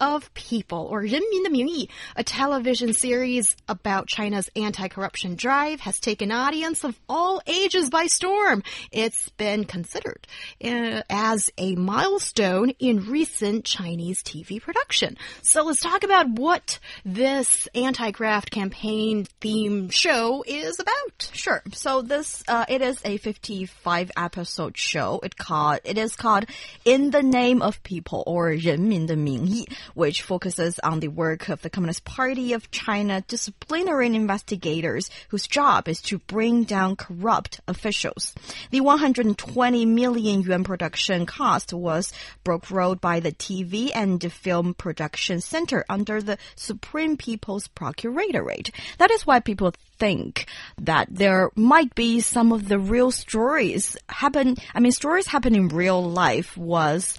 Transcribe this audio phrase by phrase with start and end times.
[0.00, 6.98] of People, or 人民的名义, a television series about China's anti-corruption drive has taken audience of
[7.08, 8.62] all ages by storm.
[8.90, 10.26] It's been considered
[10.64, 15.16] uh, as a milestone in recent Chinese TV production.
[15.42, 21.30] So let's talk about what this anti-graft campaign theme show is about.
[21.32, 21.62] Sure.
[21.72, 25.20] So this, uh, it is a 55 episode show.
[25.22, 26.46] It called, it is called
[26.84, 32.05] In the Name of People, or 人民的名义, which focuses on the work of the Communist
[32.05, 38.33] Party of China disciplinary investigators whose job is to bring down corrupt officials.
[38.69, 45.41] The 120 million yuan production cost was broke brokered by the TV and Film Production
[45.41, 48.71] Center under the Supreme People's Procuratorate.
[48.97, 50.45] That is why people think
[50.79, 54.57] that there might be some of the real stories happen.
[54.73, 57.17] I mean, stories happen in real life was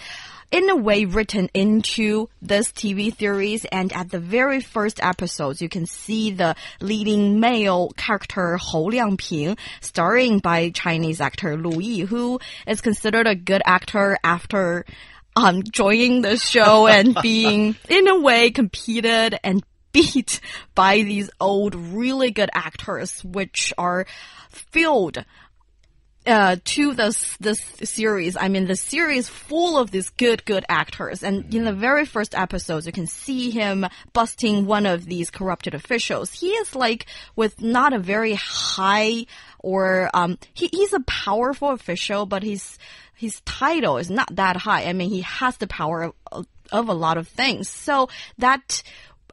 [0.53, 3.64] in a way written into this TV series.
[3.64, 9.58] And at the very first episodes, you can see the leading male character Hou Liangping,
[9.80, 14.84] starring by Chinese actor Lu Yi, who is considered a good actor after
[15.34, 20.41] um, joining the show and being, in a way, competed and beat
[20.75, 24.06] by these old, really good actors, which are
[24.50, 25.25] filled
[26.27, 28.37] uh, to this this series.
[28.37, 32.34] I mean, the series full of these good good actors, and in the very first
[32.34, 36.33] episodes, you can see him busting one of these corrupted officials.
[36.33, 39.27] He is like with not a very high
[39.59, 42.79] or um, he, he's a powerful official, but his
[43.14, 44.84] his title is not that high.
[44.84, 47.69] I mean, he has the power of, of a lot of things.
[47.69, 48.08] So
[48.39, 48.83] that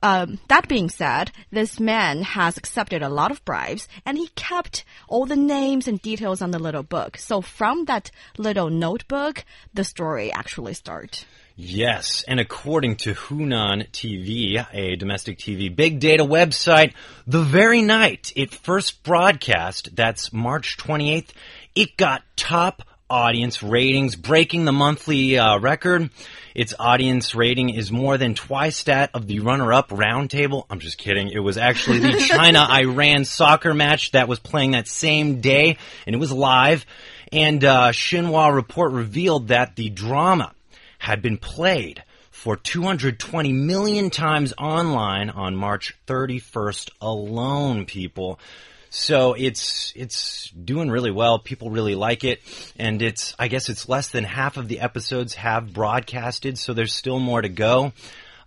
[0.02, 4.86] um, that being said, this man has accepted a lot of bribes and he kept
[5.08, 7.18] all the names and details on the little book.
[7.18, 9.44] So from that little notebook,
[9.74, 11.26] the story actually starts.
[11.62, 16.94] Yes, and according to Hunan TV, a domestic TV big data website,
[17.28, 21.32] the very night it first broadcast, that's March 28th,
[21.76, 26.10] it got top audience ratings, breaking the monthly uh, record.
[26.56, 30.66] Its audience rating is more than twice that of the runner-up roundtable.
[30.70, 31.30] I'm just kidding.
[31.30, 36.20] It was actually the China-Iran soccer match that was playing that same day, and it
[36.20, 36.86] was live.
[37.32, 40.54] And uh, Xinhua report revealed that the drama
[40.98, 42.04] had been played
[42.40, 48.40] for 220 million times online on March 31st alone, people.
[48.90, 51.40] So it's it's doing really well.
[51.40, 52.42] People really like it,
[52.78, 56.94] and it's I guess it's less than half of the episodes have broadcasted, so there's
[56.94, 57.94] still more to go.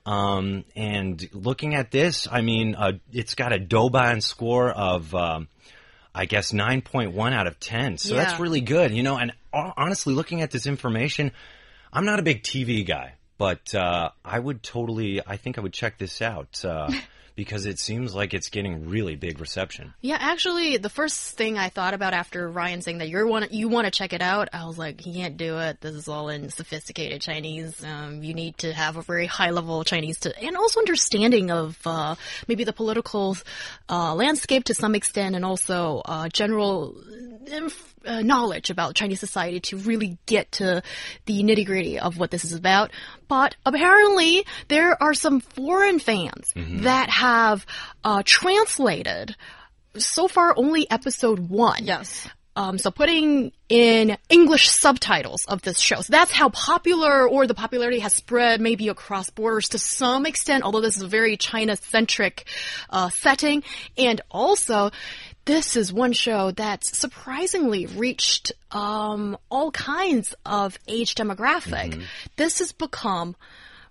[0.04, 5.14] Um, and looking at this, I mean, uh, it's got a Douban score of.
[5.14, 5.48] Um,
[6.14, 7.96] I guess 9.1 out of 10.
[7.96, 8.24] So Yeah.
[8.24, 11.32] that's really good, you know, and honestly, looking at this information,
[11.90, 15.72] I'm not a big TV guy, but, uh, I would totally, I think I would
[15.72, 16.92] check this out, uh,
[17.34, 19.94] because it seems like it's getting really big reception.
[20.00, 23.68] Yeah, actually, the first thing I thought about after Ryan saying that you're want you
[23.68, 25.80] want to check it out, I was like, he can't do it.
[25.80, 27.82] This is all in sophisticated Chinese.
[27.84, 31.78] Um, you need to have a very high level Chinese to, and also understanding of
[31.86, 32.14] uh,
[32.48, 33.36] maybe the political
[33.88, 36.96] uh, landscape to some extent, and also uh, general
[38.04, 40.82] uh, knowledge about Chinese society to really get to
[41.26, 42.90] the nitty gritty of what this is about.
[43.28, 47.66] But apparently, there are some foreign fans that have
[48.04, 49.36] uh, translated
[49.96, 51.84] so far only episode one.
[51.84, 52.28] Yes.
[52.54, 56.02] Um, so putting in English subtitles of this show.
[56.02, 60.62] So that's how popular or the popularity has spread maybe across borders to some extent,
[60.62, 62.44] although this is a very China centric
[62.90, 63.62] uh, setting.
[63.96, 64.90] And also,
[65.44, 72.02] this is one show that's surprisingly reached um, all kinds of age demographic.
[72.36, 73.36] This has become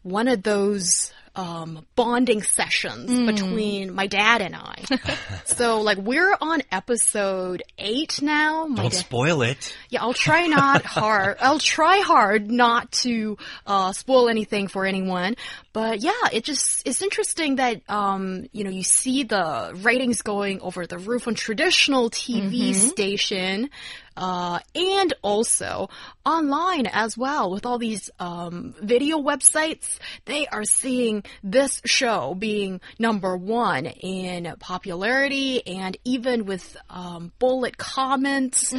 [0.03, 4.83] one of those um, bonding sessions between my dad and I.
[5.45, 8.65] so, like, we're on episode eight now.
[8.65, 9.73] My Don't spoil it.
[9.89, 11.37] yeah, I'll try not hard.
[11.39, 15.35] I'll try hard not to uh, spoil anything for anyone.
[15.73, 20.59] But yeah, it just it's interesting that um, you know you see the ratings going
[20.61, 23.69] over the roof on traditional TV station.
[24.17, 25.89] Uh, and also
[26.25, 32.81] online as well with all these um, video websites, they are seeing this show being
[32.99, 38.73] number one in popularity and even with um, bullet comments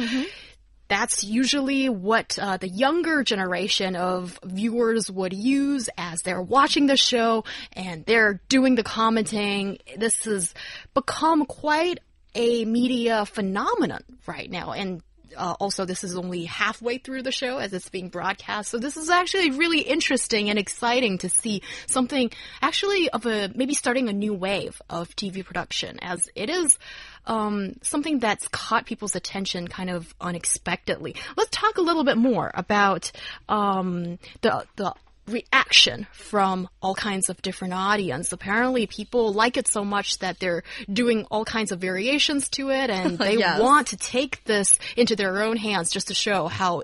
[0.93, 6.95] that's usually what uh, the younger generation of viewers would use as they're watching the
[6.95, 7.43] show
[7.73, 9.79] and they're doing the commenting.
[9.97, 10.53] This has
[10.93, 11.99] become quite
[12.35, 15.01] a media phenomenon right now, and
[15.35, 18.69] uh, also this is only halfway through the show as it's being broadcast.
[18.69, 22.31] So this is actually really interesting and exciting to see something
[22.61, 26.77] actually of a maybe starting a new wave of TV production as it is
[27.25, 31.15] um, something that's caught people's attention kind of unexpectedly.
[31.37, 33.11] Let's talk a little bit more about
[33.47, 34.93] um, the the
[35.27, 38.31] reaction from all kinds of different audience.
[38.31, 42.89] Apparently, people like it so much that they're doing all kinds of variations to it,
[42.89, 43.59] and they Yes.
[43.61, 46.83] want to take this into their own hands just to show how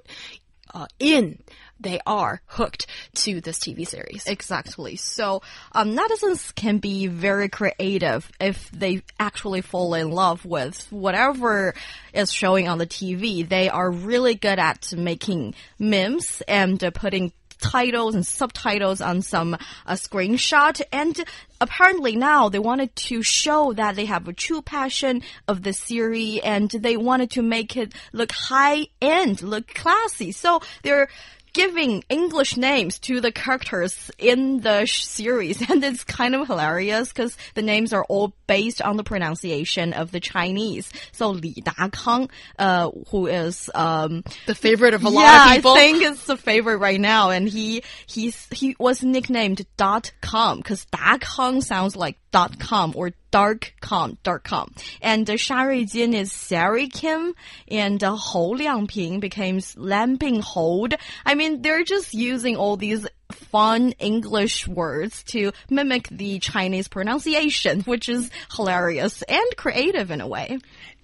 [0.74, 1.39] uh, in
[1.81, 4.25] they are hooked to this TV series.
[4.27, 4.97] Exactly.
[4.97, 11.74] So, um, netizens can be very creative if they actually fall in love with whatever
[12.13, 13.47] is showing on the TV.
[13.47, 19.53] They are really good at making memes and uh, putting titles and subtitles on some
[19.53, 20.81] uh, screenshot.
[20.91, 21.23] And
[21.61, 26.41] apparently now they wanted to show that they have a true passion of the series
[26.44, 30.31] and they wanted to make it look high end look classy.
[30.31, 31.09] So they're
[31.54, 37.10] giving English names to the characters in the sh- series, and it's kind of hilarious
[37.10, 40.92] because the names are all based on the pronunciation of the Chinese.
[41.12, 45.72] So Li Dakang, uh, who is um, The favorite of a lot of people.
[45.72, 50.57] I think it's the favorite right now, and he he's he was nicknamed dot com
[50.57, 54.74] because Dakang sounds like dot com or dark com dot com.
[55.02, 57.34] And uh, Sha Ruijin is Sari Kim,
[57.68, 60.94] and uh, Hou Liangping becomes Lamping Hold.
[61.26, 67.81] I mean, they're just using all these fun English words to mimic the Chinese pronunciation,
[67.81, 70.58] which is hilarious and creative in a way.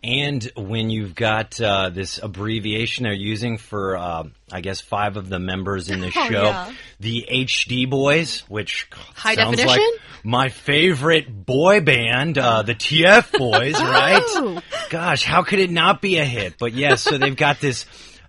[0.06, 5.30] And when you've got uh, this abbreviation they're using for, uh, I guess, five of
[5.30, 6.72] the members in the Oh, show, yeah.
[7.00, 9.82] the HD Boys, which High sounds definition?
[9.82, 14.22] like my favorite boy band, uh, the TF Boys, right?
[14.24, 14.62] Oh.
[14.92, 16.56] Gosh, how could it not be a hit?
[16.60, 17.86] But yes, so they've got this.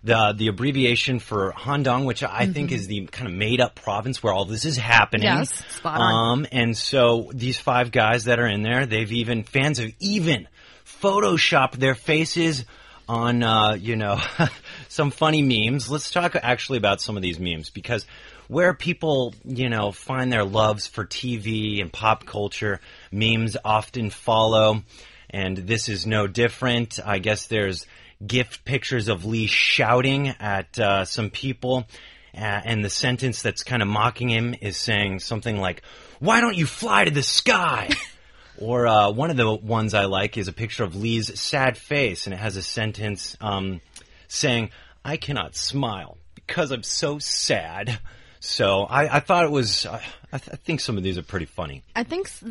[0.07, 4.23] The, the abbreviation for Handong, which I think is the kind of made up province
[4.23, 5.25] where all this is happening.
[5.25, 6.39] Yes, spot on.
[6.39, 10.47] Um, and so these five guys that are in there, they've even fans have even
[10.85, 12.65] photoshopped their faces
[13.09, 14.21] on uh, you know
[14.89, 15.91] some funny memes.
[15.91, 18.07] Let's talk actually about some of these memes because
[18.49, 22.81] where people you know find their loves for TV and pop culture,
[23.11, 24.83] memes often follow,
[25.31, 26.99] and this is no different.
[27.05, 27.87] I guess there's
[28.25, 31.87] gift pictures of Lee shouting at uh, some people.
[32.35, 35.83] Uh, and the sentence that's kind of mocking him is saying something like,
[36.19, 37.89] "Why don't you fly to the sky?"
[38.59, 42.27] or uh, one of the ones I like is a picture of Lee's sad face,
[42.27, 43.81] and it has a sentence um,
[44.29, 44.69] saying,
[45.03, 47.99] "I cannot smile because I'm so sad."
[48.41, 49.87] So I, I thought it was.
[49.87, 49.99] Uh,
[50.31, 51.83] I, th- I think some of these are pretty funny.
[51.95, 52.45] I think s-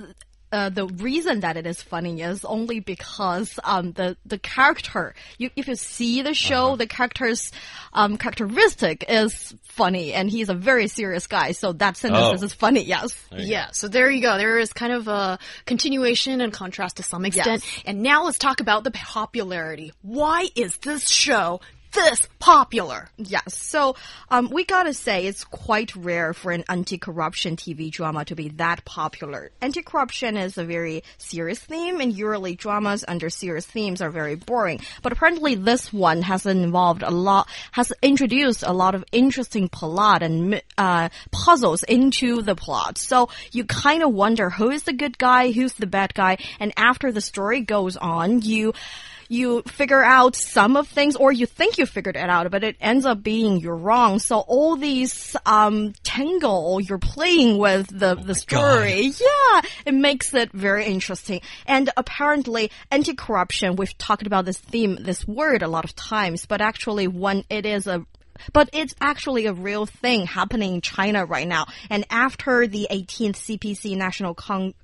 [0.52, 5.14] uh, the reason that it is funny is only because um, the the character.
[5.38, 7.52] You, if you see the show, the character's
[7.94, 11.52] um, characteristic is funny, and he's a very serious guy.
[11.52, 12.46] So that sentence Oh.
[12.46, 12.84] is funny.
[12.84, 13.16] Yes.
[13.32, 14.38] Yeah, so there you go.
[14.38, 17.64] There is kind of a continuation and contrast to some extent.
[17.86, 19.92] And now let's talk about the popularity.
[20.02, 21.60] Why is this show
[21.96, 23.10] this popular?
[23.18, 23.56] Yes.
[23.56, 23.96] So
[24.30, 28.86] um, we gotta say it's quite rare for an anti-corruption TV drama to be that
[28.86, 29.52] popular.
[29.62, 34.82] Anti-corruption is a very serious theme, and usually dramas under serious themes are very boring.
[35.02, 40.22] But apparently, this one has involved a lot, has introduced a lot of interesting plot
[40.22, 42.98] and uh, puzzles into the plot.
[42.98, 46.74] So you kind of wonder who is the good guy, who's the bad guy, and
[46.78, 48.74] after the story goes on, you
[49.30, 52.76] you figure out some of things or you think you figured it out but it
[52.80, 54.20] ends up being you're wrong.
[54.20, 60.52] So all these um tangle you're playing with the the story yeah it makes it
[60.52, 61.42] very interesting.
[61.66, 66.62] And apparently anti-corruption we've talked about this theme this word a lot of times but
[66.62, 68.06] actually when it is a
[68.54, 71.66] but it's actually a real thing happening in China right now.
[71.90, 74.36] And after the 18th CPC National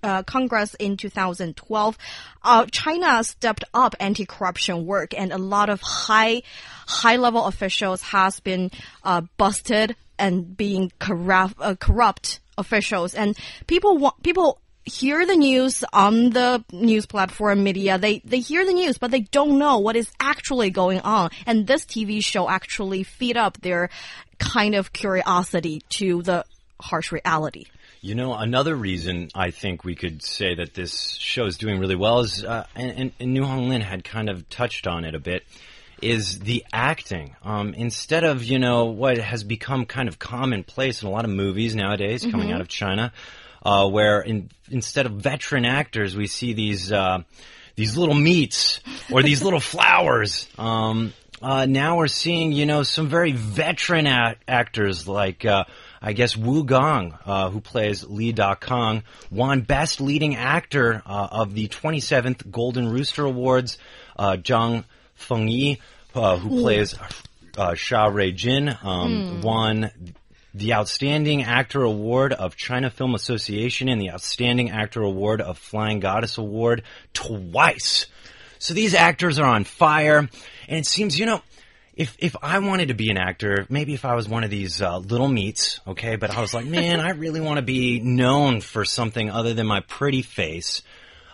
[0.03, 1.97] uh, Congress in 2012,
[2.43, 6.43] uh, China stepped up anti-corruption work, and a lot of high,
[6.87, 8.71] high-level officials has been
[9.03, 13.13] uh, busted and being corrupt, uh, corrupt officials.
[13.15, 17.97] And people want people hear the news on the news platform media.
[17.97, 21.29] They they hear the news, but they don't know what is actually going on.
[21.45, 23.89] And this TV show actually feed up their
[24.39, 26.45] kind of curiosity to the
[26.79, 27.65] harsh reality.
[28.03, 31.95] You know, another reason I think we could say that this show is doing really
[31.95, 35.43] well is, uh, and, and, Niu Honglin had kind of touched on it a bit,
[36.01, 37.35] is the acting.
[37.43, 41.29] Um, instead of, you know, what has become kind of commonplace in a lot of
[41.29, 43.13] movies nowadays coming out of China,
[43.61, 47.19] uh, where in, instead of veteran actors, we see these, uh,
[47.75, 48.79] these little meats
[49.11, 50.47] or these little flowers.
[50.57, 55.63] Um, uh, now we're seeing, you know, some very veteran actors like, uh,
[55.99, 61.27] I guess Wu Gang, uh, who plays Li Da Kong, won Best Leading Actor uh,
[61.31, 63.77] of the 27th Golden Rooster Awards.
[64.17, 64.83] Uh, Zhang
[65.17, 65.79] Fengyi,
[66.13, 66.95] uh, who plays
[67.57, 69.91] uh, Sha Rei Jin, um, won
[70.53, 75.99] the Outstanding Actor Award of China Film Association and the Outstanding Actor Award of Flying
[75.99, 78.07] Goddess Award twice.
[78.59, 81.41] So these actors are on fire, and it seems, you know,
[81.95, 84.81] if if I wanted to be an actor, maybe if I was one of these
[84.81, 88.61] uh, little meats, okay, but I was like, man, I really want to be known
[88.61, 90.81] for something other than my pretty face.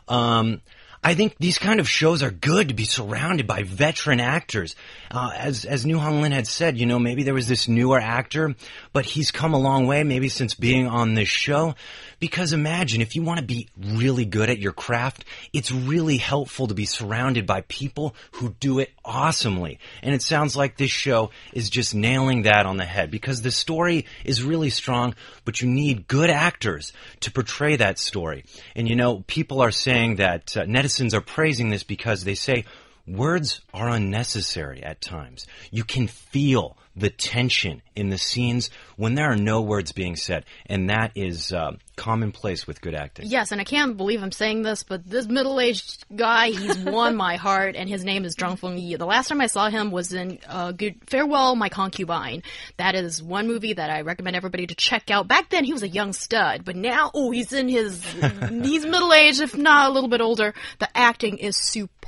[0.08, 0.62] Um,
[1.04, 4.76] I think these kind of shows are good to be surrounded by veteran actors.
[5.12, 8.56] Uh, as as Niu Honglin had said, you know, maybe there was this newer actor,
[8.94, 11.76] but he's come a long way, maybe since being on this show.
[12.20, 16.68] Because imagine if you want to be really good at your craft, it's really helpful
[16.68, 19.80] to be surrounded by people who do it awesomely.
[20.02, 23.52] And it sounds like this show is just nailing that on the head because the
[23.52, 25.14] story is really strong,
[25.46, 28.46] but you need good actors to portray that story.
[28.76, 32.66] And you know, people are saying that uh, netizens are praising this because they say
[33.08, 35.48] words are unnecessary at times.
[35.72, 40.46] You can feel the tension in the scenes when there are no words being said,
[40.66, 43.28] and that is uh, commonplace with good acting.
[43.28, 47.36] Yes, and I can't believe I'm saying this, but this middle-aged guy, he's won my
[47.36, 48.98] heart, and his name is Zhang Fengyi.
[48.98, 52.42] The last time I saw him was in uh, Good Farewell, My Concubine.
[52.78, 55.28] That is one movie that I recommend everybody to check out.
[55.28, 58.04] Back then, he was a young stud, but now, oh, he's in his,
[58.50, 60.56] he's middle-aged, if not a little bit older.
[60.80, 61.58] The acting is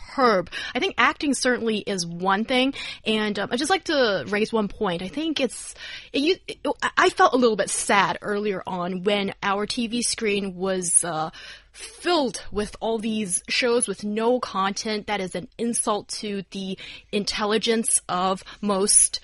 [0.10, 0.50] superb.
[0.74, 2.74] I think acting certainly is one thing,
[3.06, 5.02] and um, I'd just like to raise one point.
[5.02, 5.76] I think it's,
[6.14, 6.58] it, it,
[6.98, 11.30] I felt a little bit sad earlier on when our TV screen was uh,
[11.72, 16.78] filled with all these shows with no content that is an insult to the
[17.12, 19.20] intelligence of most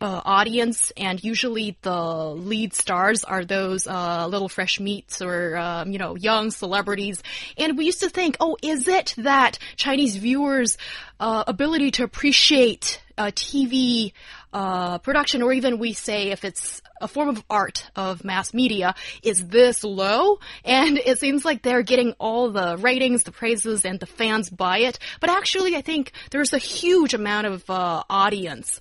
[0.00, 5.90] uh, audience, and usually the lead stars are those uh, little fresh meats or um,
[5.92, 7.22] you know young celebrities.
[7.58, 10.78] And we used to think, oh, is it that Chinese viewers'
[11.20, 14.12] uh, ability to appreciate uh, TV
[14.52, 18.94] uh, production, or even we say if it's a form of art of mass media,
[19.22, 20.38] is this low?
[20.64, 24.78] And it seems like they're getting all the ratings, the praises, and the fans buy
[24.78, 24.98] it.
[25.20, 28.80] But actually, I think there's a huge amount of uh, audience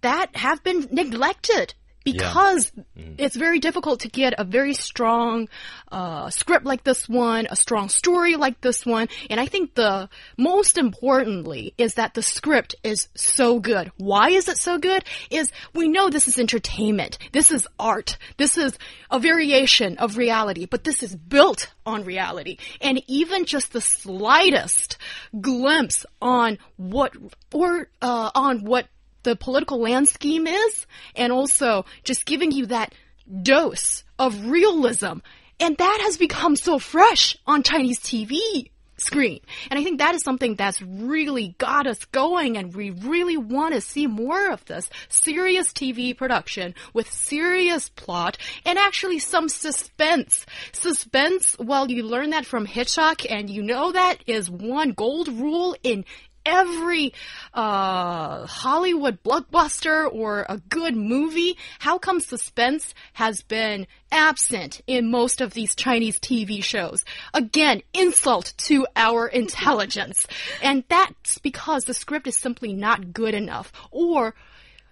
[0.00, 1.74] that have been neglected
[2.12, 5.48] because it's very difficult to get a very strong
[5.90, 9.08] uh, script like this one, a strong story like this one.
[9.28, 13.90] And I think the most importantly is that the script is so good.
[13.96, 15.04] Why is it so good?
[15.30, 17.18] Is we know this is entertainment.
[17.32, 18.16] This is art.
[18.36, 18.78] This is
[19.10, 22.58] a variation of reality, but this is built on reality.
[22.80, 24.98] And even just the slightest
[25.40, 27.12] glimpse on what,
[27.52, 28.86] or, uh, on what
[29.28, 32.94] the political land scheme is, and also just giving you that
[33.42, 35.18] dose of realism.
[35.60, 39.40] And that has become so fresh on Chinese TV screen.
[39.70, 43.74] And I think that is something that's really got us going, and we really want
[43.74, 50.46] to see more of this serious TV production with serious plot and actually some suspense.
[50.72, 55.76] Suspense, well, you learn that from Hitchcock, and you know that is one gold rule
[55.82, 56.04] in
[56.44, 57.12] every
[57.54, 65.40] uh, Hollywood blockbuster or a good movie, how come suspense has been absent in most
[65.40, 67.04] of these Chinese TV shows?
[67.34, 70.26] Again, insult to our intelligence.
[70.62, 73.72] And that's because the script is simply not good enough.
[73.90, 74.34] Or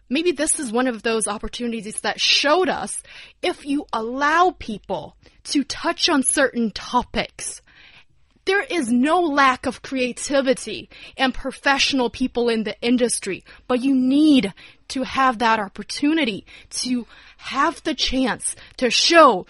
[0.09, 3.03] maybe this is one of those opportunities that showed us
[3.43, 7.62] if you allow people to touch on certain topics,
[8.47, 14.55] there is no lack of creativity and professional people in the industry, but you need
[14.88, 19.47] to have that opportunity to have the chance to show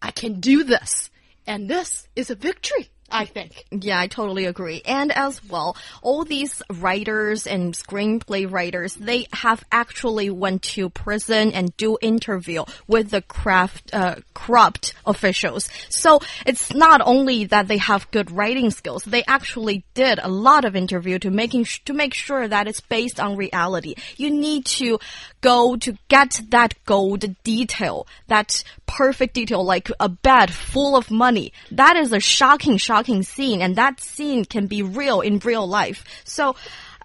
[0.00, 1.10] I can do this.
[1.46, 2.90] And this is a victory.
[3.12, 3.64] I think.
[3.70, 4.82] Yeah, I totally agree.
[4.86, 11.52] And as well, all these writers and screenplay writers, they have actually went to prison
[11.52, 15.68] and do interview with the craft, uh, corrupt officials.
[15.90, 20.64] So it's not only that they have good writing skills, they actually did a lot
[20.64, 23.94] of interview to making, to make sure that it's based on reality.
[24.16, 24.98] You need to
[25.42, 31.52] go to get that gold detail, that perfect detail, like a bed full of money.
[31.70, 36.04] That is a shocking, shocking scene, and that scene can be real in real life.
[36.24, 36.56] So,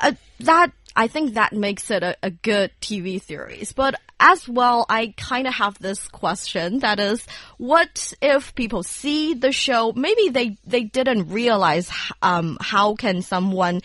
[0.02, 3.72] uh, that I think that makes it a, a good TV series.
[3.72, 7.26] But as well, I kind of have this question that is,
[7.58, 9.94] what if people see the show?
[9.96, 11.90] Maybe they, they didn't realize,
[12.22, 13.82] um, how can someone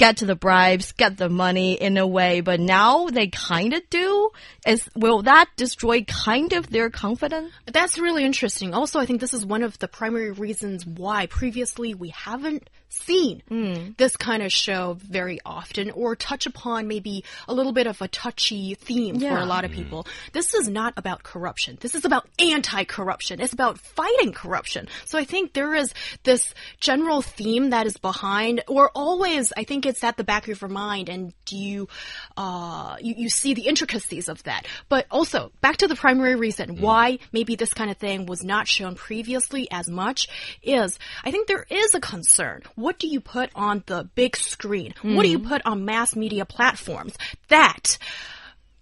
[0.00, 3.82] get to the bribes, get the money in a way, but now they kind of
[3.90, 4.30] do.
[4.66, 7.52] Is will that destroy kind of their confidence?
[7.66, 8.72] That's really interesting.
[8.72, 13.42] Also, I think this is one of the primary reasons why previously we haven't seen
[13.50, 13.96] mm.
[13.96, 18.08] this kind of show very often or touch upon maybe a little bit of a
[18.08, 19.30] touchy theme yeah.
[19.30, 20.04] for a lot of people.
[20.04, 20.32] Mm.
[20.32, 21.78] This is not about corruption.
[21.80, 23.40] This is about anti-corruption.
[23.40, 24.88] It's about fighting corruption.
[25.06, 25.94] So I think there is
[26.24, 30.60] this general theme that is behind or always I think it's at the back of
[30.60, 31.88] your mind and you
[32.36, 34.66] uh you, you see the intricacies of that.
[34.88, 36.80] But also back to the primary reason mm.
[36.80, 40.28] why maybe this kind of thing was not shown previously as much
[40.62, 44.94] is I think there is a concern what do you put on the big screen?
[45.02, 45.14] Mm.
[45.14, 45.48] What do you hmm.
[45.48, 47.16] put on mass media platforms?
[47.48, 47.98] That,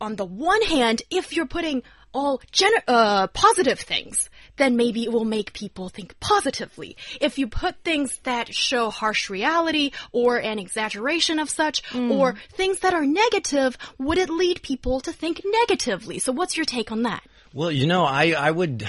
[0.01, 1.83] on the one hand, if you're putting
[2.15, 2.41] all
[2.87, 6.97] uh, positive things, then maybe it will make people think positively.
[7.21, 12.11] If you put things that show harsh reality or an exaggeration of such, mm.
[12.11, 16.19] or things that are negative, would it lead people to think negatively?
[16.19, 17.23] So what's your take on that?
[17.55, 18.87] Well, you know, I, I would,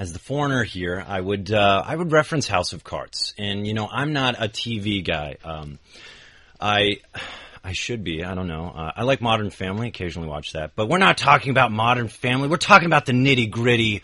[0.00, 3.34] as the foreigner here, I would, uh, I would reference House of Cards.
[3.36, 5.36] And, you know, I'm not a TV guy.
[5.44, 5.78] Um,
[6.58, 7.00] I,
[7.62, 8.24] I should be.
[8.24, 8.72] I don't know.
[8.74, 9.88] Uh, I like Modern Family.
[9.88, 12.48] Occasionally watch that, but we're not talking about Modern Family.
[12.48, 14.00] We're talking about the nitty gritty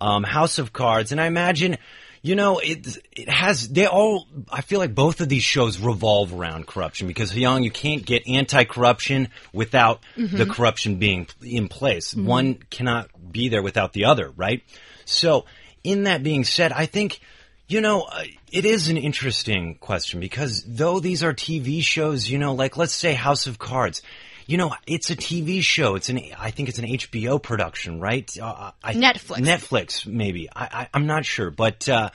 [0.00, 1.12] um, House of Cards.
[1.12, 1.76] And I imagine
[2.22, 4.26] you know, it it has they all.
[4.50, 8.26] I feel like both of these shows revolve around corruption because young you can't get
[8.26, 10.36] anti-corruption without mm-hmm.
[10.36, 12.14] the corruption being in place.
[12.14, 12.26] Mm-hmm.
[12.26, 14.64] One cannot be there without the other, right?
[15.06, 15.46] So,
[15.82, 17.20] in that being said, I think
[17.68, 18.22] you know, uh,
[18.52, 22.92] it is an interesting question because though these are TV shows, you know, like let's
[22.92, 24.02] say House of Cards,
[24.46, 25.96] you know, it's a TV show.
[25.96, 28.30] It's an, I think it's an HBO production, right?
[28.40, 29.38] Uh, I, Netflix.
[29.38, 30.48] Netflix, maybe.
[30.54, 31.50] I, I, am not sure.
[31.50, 32.10] But, uh,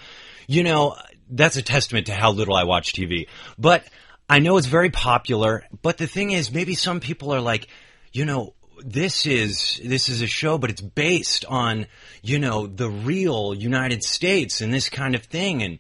[0.48, 0.96] you know,
[1.30, 3.28] that's a testament to how little I watch TV.
[3.60, 3.84] But
[4.30, 5.66] I know it's very popular.
[5.82, 7.68] But the thing is, maybe some people are like,
[8.14, 11.88] you know, this is this is a show, but it's based on
[12.22, 15.80] you know the real United States and this kind of thing, and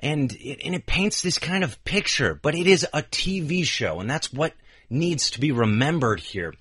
[0.00, 2.34] and it, and it paints this kind of picture.
[2.34, 4.54] But it is a TV show, and that's what
[4.90, 6.54] needs to be remembered here.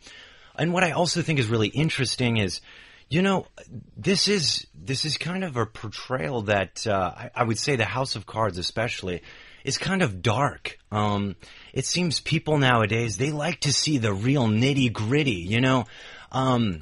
[0.57, 2.61] And what I also think is really interesting is,
[3.09, 3.47] you know,
[3.95, 7.85] this is this is kind of a portrayal that uh, I, I, would say the
[7.85, 9.21] House of Cards, especially,
[9.63, 10.77] is kind of dark.
[10.91, 11.35] Um,
[11.77, 15.45] it seems people nowadays they like to see the real nitty gritty.
[15.47, 15.85] You know,
[16.31, 16.81] um,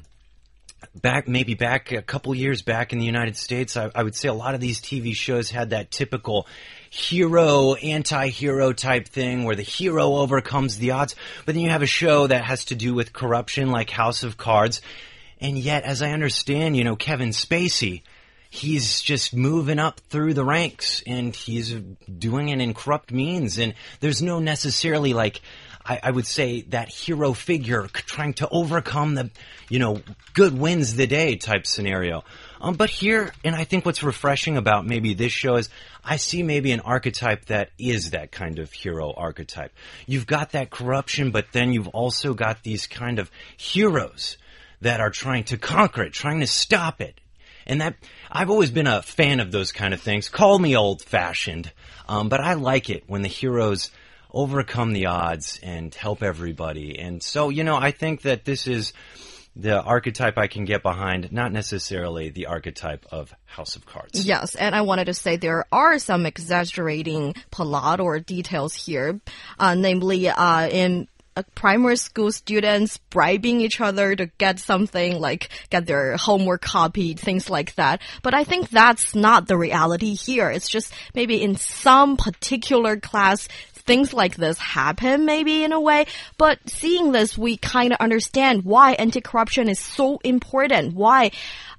[0.94, 4.28] back maybe back a couple years back in the United States, I, I, would say
[4.28, 6.46] a lot of these TV shows had that typical
[6.88, 11.14] hero anti-hero type thing where the hero overcomes the odds.
[11.44, 14.38] But then you have a show that has to do with corruption like House of
[14.38, 14.80] Cards.
[15.42, 18.00] And yet, as I understand, you know, Kevin Spacey,
[18.50, 23.58] he's just moving up through the ranks and he's doing it in corrupt means.
[23.58, 25.40] And there's no necessarily like,
[25.84, 29.30] I, I, would say that hero figure trying to overcome the,
[29.68, 30.00] you know,
[30.34, 32.24] good wins the day type scenario.
[32.60, 35.68] Um, but here, and I think what's refreshing about maybe this show is
[36.04, 39.72] I see maybe an archetype that is that kind of hero archetype.
[40.06, 44.36] You've got that corruption, but then you've also got these kind of heroes
[44.80, 47.20] that are trying to conquer it, trying to stop it.
[47.66, 47.96] And that,
[48.30, 50.28] I've always been a fan of those kind of things.
[50.28, 51.72] Call me old fashioned.
[52.08, 53.90] Um, but I like it when the heroes
[54.32, 56.98] overcome the odds and help everybody.
[56.98, 58.92] And so, you know, I think that this is,
[59.56, 64.26] the archetype I can get behind, not necessarily the archetype of House of Cards.
[64.26, 69.18] Yes, and I wanted to say there are some exaggerating plot or details here,
[69.58, 71.08] uh, namely uh, in
[71.42, 77.50] primary school students bribing each other to get something like get their homework copied, things
[77.50, 78.00] like that.
[78.22, 80.50] But I think that's not the reality here.
[80.50, 83.48] It's just maybe in some particular class,
[83.86, 86.06] things like this happen maybe in a way.
[86.36, 90.94] But seeing this, we kind of understand why anti-corruption is so important.
[90.94, 91.30] Why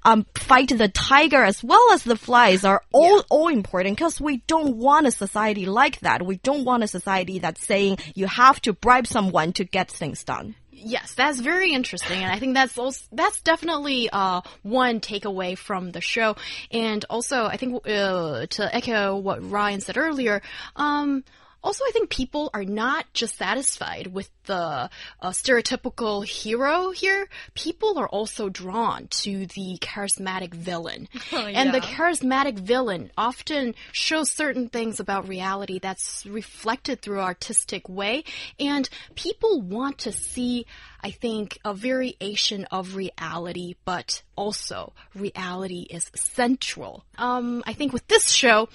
[0.04, 3.22] um, fight the tiger as well as the flies are all, yeah.
[3.30, 6.24] all important because we don't want a society like that.
[6.24, 10.24] We don't want a society that's saying you have to bribe someone to get things
[10.24, 10.54] done.
[10.80, 15.90] Yes, that's very interesting, and I think that's also, that's definitely uh, one takeaway from
[15.90, 16.36] the show.
[16.70, 20.40] And also, I think uh, to echo what Ryan said earlier,
[20.76, 21.24] um,
[21.62, 27.28] Also, I think people are not just satisfied with the uh, stereotypical hero here.
[27.54, 31.08] People are also drawn to the charismatic villain.
[31.58, 38.24] And the charismatic villain often shows certain things about reality that's reflected through artistic way.
[38.60, 40.66] And people want to see,
[41.02, 47.04] I think, a variation of reality, but also reality is central.
[47.16, 48.68] Um, I think with this show,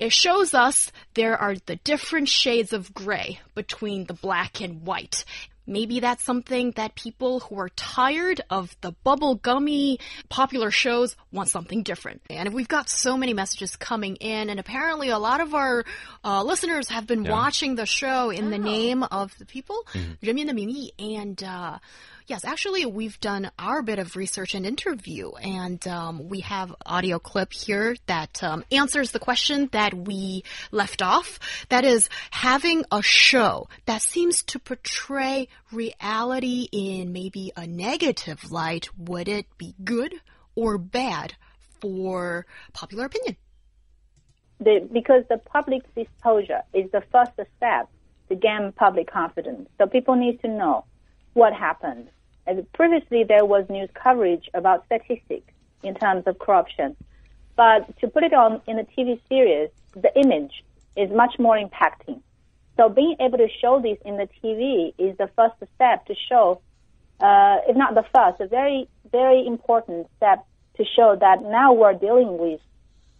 [0.00, 5.24] it shows us there are the different shades of gray between the black and white.
[5.66, 11.82] Maybe that's something that people who are tired of the bubblegummy popular shows want something
[11.82, 12.22] different.
[12.30, 15.84] And we've got so many messages coming in, and apparently a lot of our
[16.24, 19.84] uh, listeners have been watching the show in the name of the people,
[20.20, 21.78] 人民的名义, and uh,
[22.27, 27.19] Yes, actually, we've done our bit of research and interview, and um, we have audio
[27.19, 31.39] clip here that um, answers the question that we left off.
[31.69, 38.89] That is, having a show that seems to portray reality in maybe a negative light,
[38.97, 40.13] would it be good
[40.55, 41.35] or bad
[41.81, 43.37] for popular opinion?
[44.61, 47.89] the, because the public disclosure is the first step
[48.29, 49.67] to gain public confidence.
[49.77, 50.85] So people need to know
[51.33, 52.09] what happened.
[52.47, 56.95] And previously, there was news coverage about statistics in terms of corruption,
[57.55, 60.63] but to put it on in a TV series, the image
[60.95, 62.21] is much more impacting.
[62.77, 66.61] So being able to show this in the TV is the first step to show,
[67.19, 70.45] uh, if not the first, a very very important step
[70.77, 72.61] to show that now we're dealing with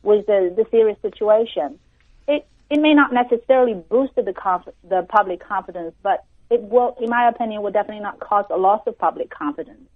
[0.04, 1.80] with the, the serious situation.
[2.28, 7.10] It it may not necessarily boost the conf- the public confidence, but it will, in
[7.10, 9.88] my opinion, will definitely not cause a loss of public confidence.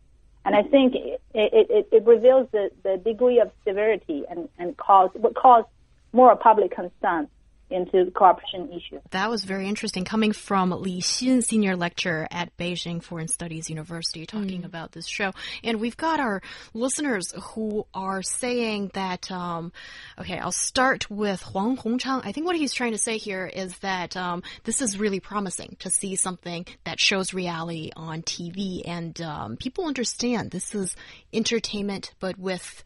[0.45, 5.09] And I think it, it, it, reveals the, the degree of severity and, and cause
[5.15, 5.65] would cause
[6.13, 7.27] more public concern
[7.69, 9.01] into the corruption issues.
[9.11, 10.05] That was very interesting.
[10.05, 15.31] Coming from Li Xin, senior lecturer at Beijing Foreign Studies University, talking about this show.
[15.63, 16.41] And we've got our
[16.73, 19.71] listeners who are saying that, um,
[20.19, 22.21] okay, I'll start with Huang Hongchang.
[22.23, 25.75] I think what he's trying to say here is that um, this is really promising
[25.79, 28.81] to see something that shows reality on TV.
[28.85, 30.95] And um, people understand this is
[31.33, 32.83] entertainment, but with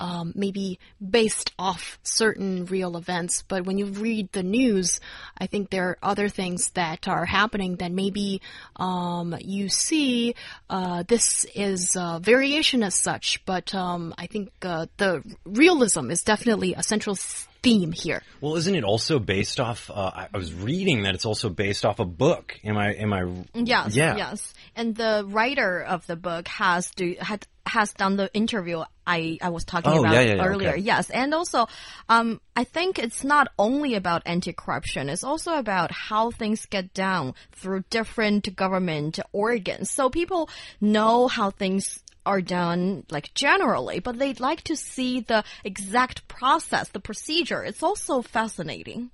[0.00, 3.42] um, maybe based off certain real events.
[3.42, 5.00] But when you read the news,
[5.38, 8.40] I think there are other things that are happening that maybe
[8.76, 10.34] um, you see.
[10.68, 16.22] Uh, this is a variation as such, but um, I think uh, the realism is
[16.22, 18.22] definitely a central theme here.
[18.40, 19.90] Well, isn't it also based off?
[19.90, 22.58] Uh, I I was reading that it's also based off a book.
[22.64, 22.94] Am I?
[22.94, 23.24] Am I?
[23.54, 24.16] Yes, Yeah.
[24.16, 24.54] yes.
[24.74, 29.50] And the writer of the book has do had has done the interview I, I
[29.50, 30.70] was talking Oh, about yeah, yeah, yeah, earlier.
[30.70, 30.80] okay.
[30.80, 31.68] Yes, and also,
[32.08, 35.08] um, I think it's not only about anti-corruption.
[35.08, 39.90] It's also about how things get done through different government organs.
[39.90, 40.48] So people
[40.80, 46.88] know how things are done like generally, but they'd like to see the exact process,
[46.88, 47.62] the procedure.
[47.62, 49.10] It's also fascinating.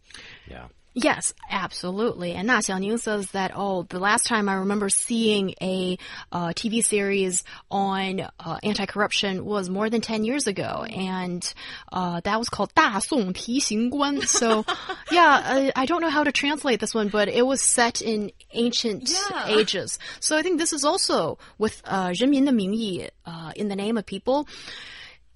[0.49, 0.69] Yeah.
[1.00, 2.32] Yes, absolutely.
[2.34, 5.96] And Na Xiaoning says that, oh, the last time I remember seeing a
[6.32, 10.86] uh, TV series on uh, anti-corruption was more than 10 years ago.
[10.90, 11.44] And
[11.94, 14.22] uh, that was called 大宋提刑官.
[14.26, 14.66] So,
[15.12, 18.32] yeah, I, I don't know how to translate this one, but it was set in
[18.54, 19.50] ancient Yeah.
[19.50, 20.00] ages.
[20.20, 24.48] So I think this is also with uh, 人民的名义, uh, in the name of people.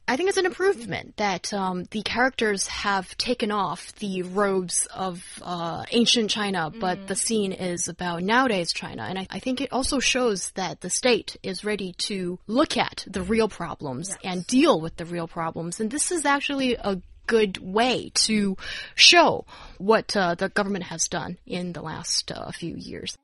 [0.09, 5.25] I think it's an improvement that um, the characters have taken off the robes of
[5.43, 9.03] uh, ancient China, but the scene is about nowadays China.
[9.03, 13.05] And I, I think it also shows that the state is ready to look at
[13.09, 15.81] the real problems and deal with the real problems.
[15.81, 18.57] And this is actually a good way to
[18.95, 19.45] show
[19.79, 23.17] what uh, the government has done in the last uh, few years.